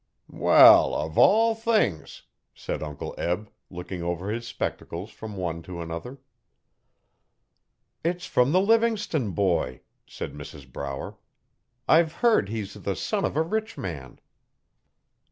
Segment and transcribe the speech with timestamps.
[0.27, 2.23] 'Wall, of all things!'
[2.55, 6.17] said Uncle Eb, looking over his spectacles from one to another.
[8.03, 11.17] 'It's from the Livingstone boy,' said Mrs Brower.
[11.87, 14.19] 'I've heard he's the son of a rich man.'